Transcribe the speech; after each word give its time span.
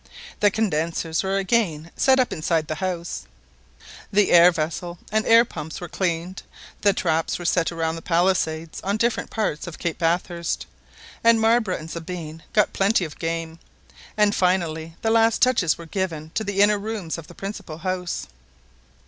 The 0.39 0.49
condensers 0.49 1.21
were 1.21 1.37
again 1.37 1.91
set 1.95 2.19
up 2.19 2.33
inside 2.33 2.65
the 2.67 2.73
house, 2.81 3.27
the 4.11 4.31
air 4.31 4.49
vessel 4.51 4.97
and 5.11 5.27
air 5.27 5.45
pumps 5.45 5.79
were 5.79 5.87
cleaned, 5.87 6.41
the 6.81 6.91
traps 6.91 7.37
were 7.37 7.45
set 7.45 7.69
round 7.69 7.95
the 7.95 8.01
palisades 8.01 8.81
on 8.83 8.97
different 8.97 9.29
parts 9.29 9.67
of 9.67 9.77
Cape 9.77 9.99
Bathurst, 9.99 10.65
and 11.23 11.39
Marbre 11.39 11.77
and 11.77 11.91
Sabine 11.91 12.41
got 12.51 12.73
plenty 12.73 13.05
of 13.05 13.19
game, 13.19 13.59
and 14.17 14.33
finally 14.33 14.95
the 15.03 15.11
last 15.11 15.39
touches 15.39 15.77
were 15.77 15.85
given 15.85 16.31
to 16.33 16.43
the 16.43 16.61
inner 16.63 16.79
rooms 16.79 17.19
of 17.19 17.27
the 17.27 17.35
principal 17.35 17.77
house. 17.77 18.25